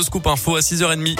[0.00, 1.18] le scoop info à 6h30.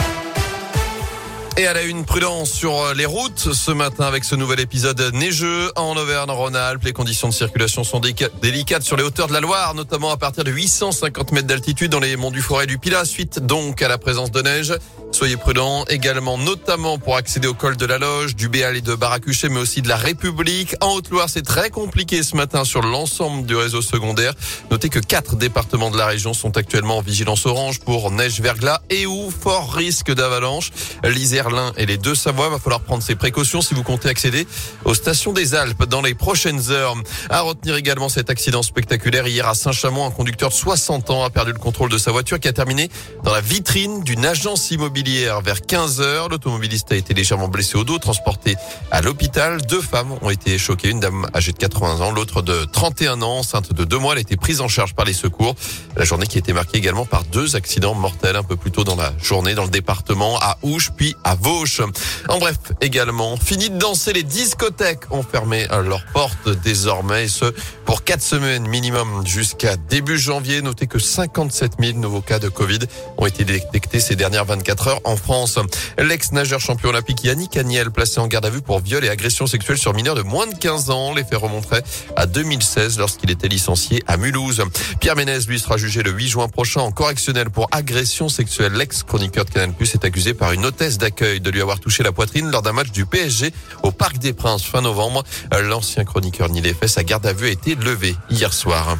[1.58, 5.70] Et à la une, prudence sur les routes ce matin avec ce nouvel épisode neigeux
[5.76, 6.84] en Auvergne-Rhône-Alpes.
[6.84, 10.44] Les conditions de circulation sont délicates sur les hauteurs de la Loire, notamment à partir
[10.44, 13.98] de 850 mètres d'altitude dans les monts du Forêt du Pilat, suite donc à la
[13.98, 14.72] présence de neige.
[15.12, 18.94] Soyez prudents également, notamment pour accéder au col de la Loge, du Béal et de
[18.94, 20.76] Baracuchet, mais aussi de la République.
[20.80, 24.34] En Haute-Loire, c'est très compliqué ce matin sur l'ensemble du réseau secondaire.
[24.70, 28.80] Notez que quatre départements de la région sont actuellement en vigilance orange pour neige, verglas
[28.88, 30.70] et ou fort risque d'avalanche.
[31.04, 34.46] L'Isère, l'Ain et les deux Savoies, va falloir prendre ses précautions si vous comptez accéder
[34.84, 36.94] aux stations des Alpes dans les prochaines heures.
[37.28, 41.30] À retenir également cet accident spectaculaire hier à Saint-Chamond, un conducteur de 60 ans a
[41.30, 42.88] perdu le contrôle de sa voiture qui a terminé
[43.24, 45.00] dans la vitrine d'une agence immobilière
[45.42, 46.28] vers 15 heures.
[46.28, 48.56] L'automobiliste a été légèrement blessé au dos, transporté
[48.90, 49.60] à l'hôpital.
[49.62, 53.38] Deux femmes ont été choquées, une dame âgée de 80 ans, l'autre de 31 ans,
[53.38, 54.12] enceinte de deux mois.
[54.12, 55.54] Elle a été prise en charge par les secours.
[55.96, 58.84] La journée qui a été marquée également par deux accidents mortels un peu plus tôt
[58.84, 61.80] dans la journée dans le département, à Ouche puis à Vauche.
[62.28, 67.46] En bref, également, fini de danser, les discothèques ont fermé leurs portes désormais, ce
[67.84, 70.62] pour quatre semaines minimum jusqu'à début janvier.
[70.62, 72.80] Notez que 57 000 nouveaux cas de Covid
[73.18, 75.58] ont été détectés ces dernières 24 heures en France.
[75.98, 79.78] L'ex-nageur champion olympique Yannick Agnel, placé en garde à vue pour viol et agression sexuelle
[79.78, 81.14] sur mineurs de moins de 15 ans.
[81.14, 81.82] Les faits remonteraient
[82.16, 84.62] à 2016 lorsqu'il était licencié à Mulhouse.
[85.00, 88.72] Pierre Ménez, lui, sera jugé le 8 juin prochain en correctionnel pour agression sexuelle.
[88.72, 92.12] L'ex-chroniqueur de Canal Plus est accusé par une hôtesse d'accueil de lui avoir touché la
[92.12, 95.24] poitrine lors d'un match du PSG au Parc des Princes fin novembre.
[95.62, 96.90] L'ancien chroniqueur nie les faits.
[96.90, 98.96] Sa garde à vue a été levée hier soir.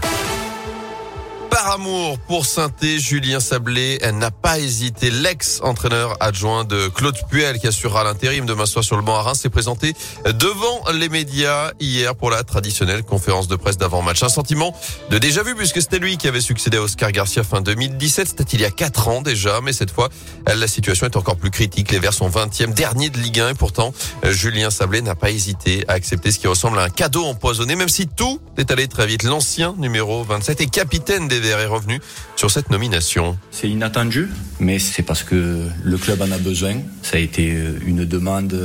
[1.62, 5.10] Par amour pour Sainté, Julien Sablé n'a pas hésité.
[5.10, 9.40] L'ex-entraîneur adjoint de Claude Puel, qui assurera l'intérim demain soir sur le banc à Reims,
[9.40, 9.94] s'est présenté
[10.24, 14.22] devant les médias hier pour la traditionnelle conférence de presse d'avant-match.
[14.22, 14.74] Un sentiment
[15.10, 18.28] de déjà vu puisque c'était lui qui avait succédé à Oscar Garcia fin 2017.
[18.28, 20.08] C'était il y a quatre ans déjà, mais cette fois,
[20.46, 21.92] la situation est encore plus critique.
[21.92, 23.92] Les Verts sont 20e, dernier de Ligue 1 et pourtant,
[24.24, 27.90] Julien Sablé n'a pas hésité à accepter ce qui ressemble à un cadeau empoisonné, même
[27.90, 29.24] si tout est allé très vite.
[29.24, 32.00] L'ancien numéro 27 et capitaine des est revenu
[32.36, 33.36] sur cette nomination.
[33.50, 34.28] C'est inattendu,
[34.60, 36.74] mais c'est parce que le club en a besoin.
[37.02, 38.56] Ça a été une demande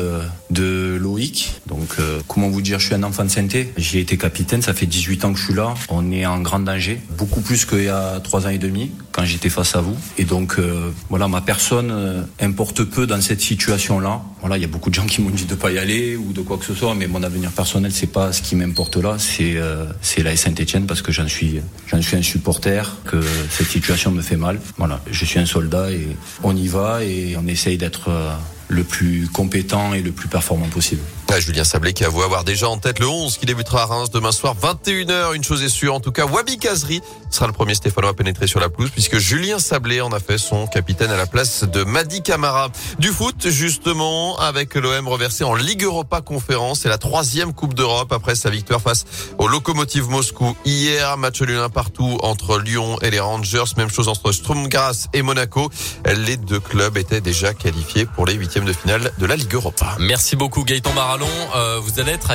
[0.49, 1.61] de Loïc.
[1.75, 3.73] Donc, euh, comment vous dire, je suis un enfant de santé.
[3.75, 5.73] J'ai été capitaine, ça fait 18 ans que je suis là.
[5.89, 9.25] On est en grand danger, beaucoup plus qu'il y a 3 ans et demi, quand
[9.25, 9.95] j'étais face à vous.
[10.17, 14.21] Et donc, euh, voilà, ma personne euh, importe peu dans cette situation-là.
[14.39, 16.31] Voilà, il y a beaucoup de gens qui m'ont dit de pas y aller ou
[16.31, 19.15] de quoi que ce soit, mais mon avenir personnel, c'est pas ce qui m'importe là,
[19.17, 19.55] c'est
[20.01, 23.19] c'est la Saint-Etienne parce que j'en suis, j'en suis un supporter, que
[23.49, 24.59] cette situation me fait mal.
[24.77, 26.07] Voilà, je suis un soldat et
[26.43, 28.11] on y va et on essaye d'être
[28.67, 31.01] le plus compétent et le plus performant possible.
[31.39, 34.31] Julien Sablé qui avoue avoir déjà en tête le 11 qui débutera à Reims demain
[34.31, 35.35] soir 21h.
[35.35, 38.47] Une chose est sûre, en tout cas, Wabi Kazri sera le premier Stéphanois à pénétrer
[38.47, 41.83] sur la pelouse puisque Julien Sablé en a fait son capitaine à la place de
[41.83, 42.69] Madi Camara.
[42.99, 46.81] Du foot, justement, avec l'OM reversé en Ligue Europa Conférence.
[46.81, 49.05] C'est la troisième Coupe d'Europe après sa victoire face
[49.37, 51.17] au Lokomotiv Moscou hier.
[51.17, 53.63] Match nul partout entre Lyon et les Rangers.
[53.77, 55.69] Même chose entre Sturm Graz et Monaco.
[56.15, 59.97] Les deux clubs étaient déjà qualifiés pour les huitièmes de finale de la Ligue Europa.
[59.99, 61.27] Merci beaucoup Gaëtan Barallon.
[61.55, 62.33] Euh, vous allez être à